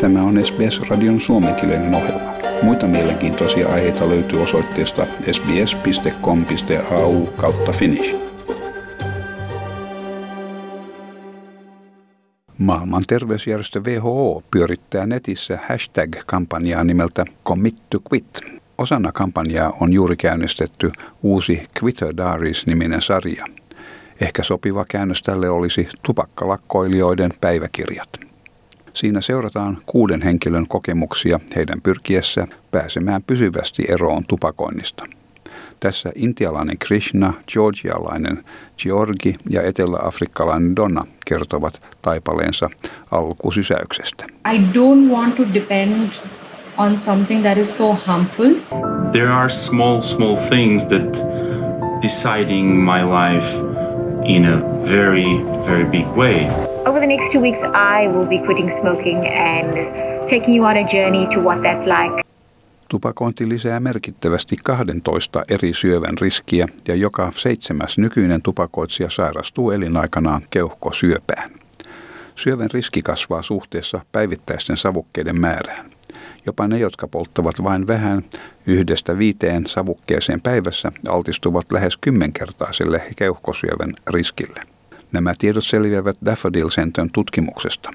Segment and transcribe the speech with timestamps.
[0.00, 2.32] Tämä on SBS-radion suomenkielinen ohjelma.
[2.62, 8.16] Muita mielenkiintoisia aiheita löytyy osoitteesta sbs.com.au kautta finnish.
[12.58, 18.60] Maailman terveysjärjestö WHO pyörittää netissä hashtag-kampanjaa nimeltä Commit to Quit.
[18.78, 20.92] Osana kampanjaa on juuri käynnistetty
[21.22, 23.44] uusi Quitter Diaries-niminen sarja.
[24.20, 28.29] Ehkä sopiva käännös tälle olisi tupakkalakkoilijoiden päiväkirjat.
[28.94, 35.04] Siinä seurataan kuuden henkilön kokemuksia heidän pyrkiessä pääsemään pysyvästi eroon tupakoinnista.
[35.80, 38.44] Tässä intialainen Krishna, georgialainen
[38.82, 42.70] Georgi ja eteläafrikkalainen Donna kertovat taipaleensa
[43.10, 44.24] alkusysäyksestä.
[44.52, 46.10] I don't want to depend
[46.76, 48.54] on something that is so harmful.
[49.12, 51.12] There are small, small things that
[52.02, 53.69] deciding my life
[54.36, 56.48] in a very, very big way.
[56.86, 59.74] Over the next two weeks, I will be quitting smoking and
[60.30, 62.22] taking you on a journey to what that's like.
[62.88, 71.50] Tupakointi lisää merkittävästi 12 eri syövän riskiä ja joka seitsemäs nykyinen tupakoitsija sairastuu elinaikanaan keuhkosyöpään.
[72.36, 75.90] Syövän riski kasvaa suhteessa päivittäisten savukkeiden määrään.
[76.46, 78.22] Jopa ne, jotka polttavat vain vähän
[78.66, 84.60] yhdestä viiteen savukkeeseen päivässä, altistuvat lähes kymmenkertaiselle keuhkosyövän riskille.
[85.12, 87.90] Nämä tiedot selviävät Daffodil Centern tutkimuksesta.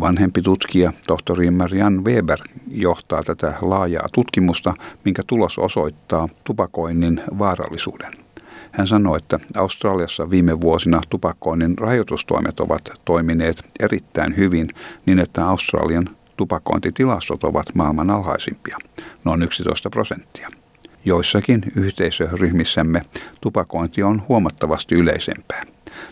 [0.00, 2.38] Vanhempi tutkija, tohtori Marianne Weber,
[2.70, 8.12] johtaa tätä laajaa tutkimusta, minkä tulos osoittaa tupakoinnin vaarallisuuden.
[8.72, 14.68] Hän sanoi, että Australiassa viime vuosina tupakoinnin rajoitustoimet ovat toimineet erittäin hyvin
[15.06, 18.76] niin, että Australian tupakointitilastot ovat maailman alhaisimpia,
[19.24, 20.48] noin 11 prosenttia.
[21.04, 23.00] Joissakin yhteisöryhmissämme
[23.40, 25.62] tupakointi on huomattavasti yleisempää.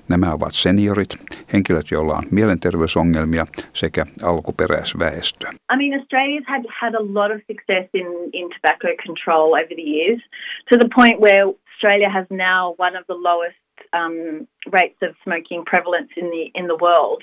[0.09, 1.11] Nämä ovat seniorit,
[1.53, 5.47] henkilöt, joilla on mielenterveysongelmia sekä alkuperäisväestö.
[5.49, 9.89] I mean, Australia's had had a lot of success in, in tobacco control over the
[9.97, 10.21] years
[10.69, 13.62] to the point where Australia has now one of the lowest
[13.93, 17.23] um, rates of smoking prevalence in the in the world.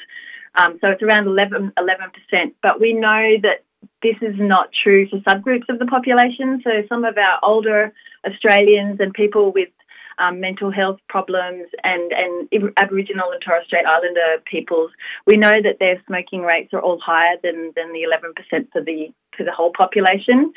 [0.55, 2.53] Um, so it's around 11, 11%.
[2.61, 3.63] But we know that
[4.01, 6.61] this is not true for subgroups of the population.
[6.63, 7.93] So some of our older
[8.25, 9.69] Australians and people with
[10.17, 14.91] um, mental health problems and, and Aboriginal and Torres Strait Islander peoples,
[15.25, 19.13] we know that their smoking rates are all higher than, than the 11% for the,
[19.37, 20.51] for the whole population.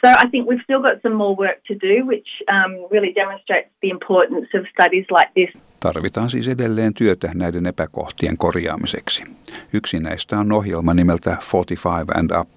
[0.00, 3.70] So I think we've still got some more work to do, which um, really demonstrates
[3.82, 5.62] the importance of studies like this.
[5.80, 9.24] Tarvitaan siis edelleen työtä näiden epäkohtien korjaamiseksi.
[9.72, 12.48] Yksi näistä on ohjelma nimeltä 45 and Up.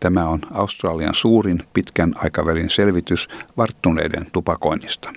[0.00, 5.12] Tämä on Australian suurin pitkän aikavälin selvitys varttuneiden tupakoinnista.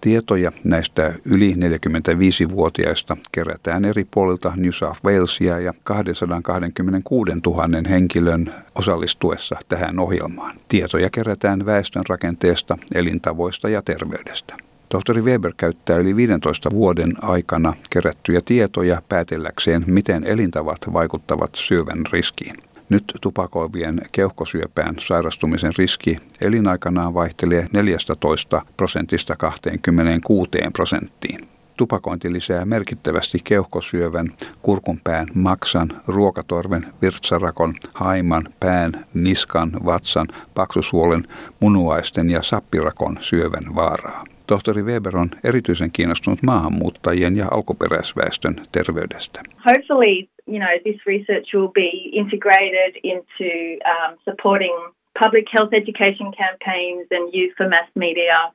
[0.00, 9.56] Tietoja näistä yli 45-vuotiaista kerätään eri puolilta New South Walesia ja 226 000 henkilön osallistuessa
[9.68, 10.56] tähän ohjelmaan.
[10.68, 14.54] Tietoja kerätään väestön rakenteesta, elintavoista ja terveydestä.
[14.88, 22.56] Tohtori Weber käyttää yli 15 vuoden aikana kerättyjä tietoja päätelläkseen, miten elintavat vaikuttavat syövän riskiin.
[22.92, 31.48] Nyt tupakoivien keuhkosyöpään sairastumisen riski elinaikanaan vaihtelee 14 prosentista 26 prosenttiin.
[31.76, 34.26] Tupakointi lisää merkittävästi keuhkosyövän,
[34.62, 41.24] kurkunpään, maksan, ruokatorven, virtsarakon, haiman, pään, niskan, vatsan, paksusuolen,
[41.60, 44.24] munuaisten ja sappirakon syövän vaaraa.
[44.46, 49.42] Tohtori Weber on erityisen kiinnostunut maahanmuuttajien ja alkuperäisväestön terveydestä.
[49.66, 54.76] Hopefully, you know, this research will be integrated into um, supporting
[55.20, 58.52] public health education campaigns and use for mass media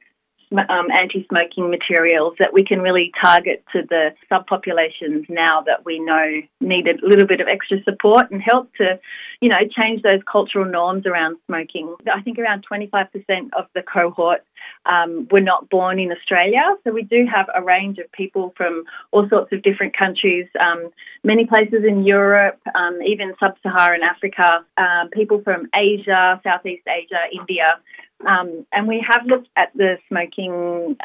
[0.51, 6.41] um, anti-smoking materials that we can really target to the subpopulations now that we know
[6.61, 8.99] need a little bit of extra support and help to,
[9.41, 11.93] you know, change those cultural norms around smoking.
[12.13, 13.09] I think around 25%
[13.57, 14.43] of the cohort
[14.85, 18.85] um, were not born in Australia, so we do have a range of people from
[19.11, 20.89] all sorts of different countries, um,
[21.23, 27.79] many places in Europe, um, even sub-Saharan Africa, um, people from Asia, Southeast Asia, India.
[28.25, 30.53] Um, and we have looked at the smoking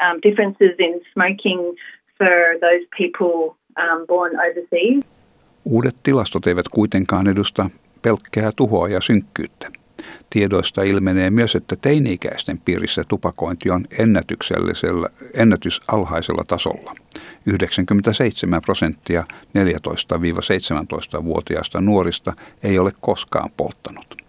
[0.01, 1.75] um, differences in smoking
[2.17, 5.03] for those people um, born overseas.
[5.65, 7.69] Uudet tilastot eivät kuitenkaan edusta
[8.01, 9.67] pelkkää tuhoa ja synkkyyttä.
[10.29, 16.95] Tiedoista ilmenee myös, että teini-ikäisten piirissä tupakointi on ennätyksellisellä, ennätysalhaisella tasolla.
[17.45, 19.23] 97 prosenttia
[19.57, 22.33] 14-17-vuotiaista nuorista
[22.63, 24.22] ei ole koskaan polttanut.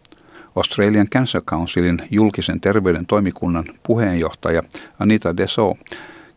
[0.56, 4.62] Australian Cancer Councilin julkisen terveyden toimikunnan puheenjohtaja
[5.00, 5.74] Anita Deso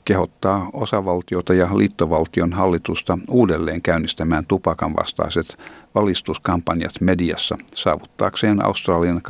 [0.05, 5.57] kehottaa osavaltiota ja liittovaltion hallitusta uudelleen käynnistämään tupakan vastaiset
[5.95, 9.21] valistuskampanjat mediassa saavuttaakseen Australian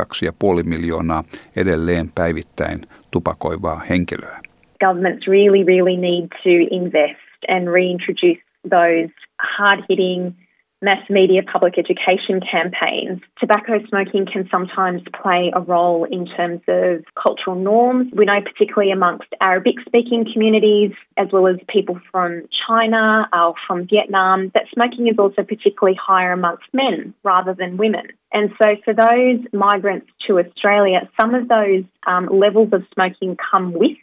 [0.62, 1.24] 2,5 miljoonaa
[1.56, 2.82] edelleen päivittäin
[3.12, 4.40] tupakoivaa henkilöä.
[4.86, 9.14] Governments really, really need to invest and reintroduce those
[9.58, 10.47] hard-hitting
[10.82, 13.22] mass media public education campaigns.
[13.40, 18.12] Tobacco smoking can sometimes play a role in terms of cultural norms.
[18.14, 23.88] We know, particularly amongst Arabic speaking communities, as well as people from China or from
[23.88, 28.08] Vietnam, that smoking is also particularly higher amongst men rather than women.
[28.32, 33.74] And so, for those migrants to Australia, some of those um, levels of smoking come
[33.74, 33.98] with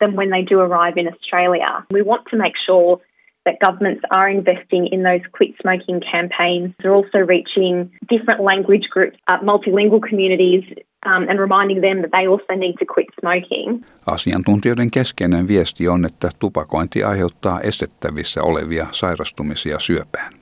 [0.00, 1.86] them when they do arrive in Australia.
[1.90, 3.00] We want to make sure
[3.48, 6.68] that governments are investing in those quit smoking campaigns.
[6.80, 7.74] They're also reaching
[8.14, 10.64] different language groups, uh, multilingual communities,
[11.06, 13.84] um, and reminding them that they also need to quit smoking.
[14.06, 20.32] Asiantuntijoiden keskeinen viesti on, että tupakointi aiheuttaa estettävissä olevia sairastumisia syöpään.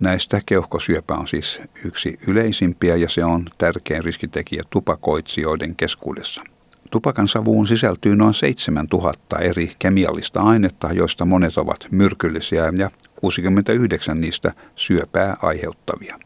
[0.00, 6.42] Näistä keuhkosyöpä on siis yksi yleisimpiä ja se on tärkein riskitekijä tupakoitsijoiden keskuudessa.
[6.90, 14.52] Tupakan savuun sisältyy noin 7000 eri kemiallista ainetta, joista monet ovat myrkyllisiä ja 69 niistä
[14.76, 16.18] syöpää aiheuttavia.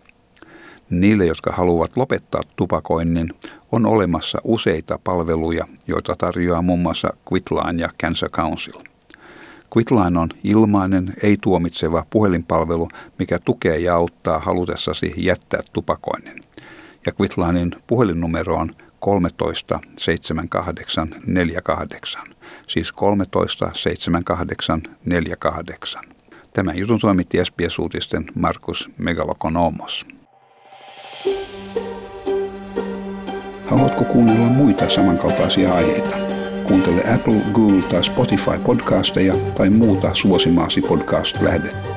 [0.90, 3.34] Niille, jotka haluavat lopettaa tupakoinnin,
[3.72, 8.80] on olemassa useita palveluja, joita tarjoaa muun muassa Quitline ja Cancer Council.
[9.76, 16.36] Quitline on ilmainen, ei-tuomitseva puhelinpalvelu, mikä tukee ja auttaa halutessasi jättää tupakoinnin.
[17.06, 22.22] Ja Quitlinein puhelinnumero on 13 78 48,
[22.66, 26.02] siis 13 78 48.
[26.52, 30.06] Tämän jutun toimitti SBS-uutisten Markus Megalokonomos.
[33.66, 36.16] Haluatko kuunnella muita samankaltaisia aiheita?
[36.64, 41.89] Kuuntele Apple, Google tai Spotify podcasteja tai muuta suosimaasi podcast-lähdettä.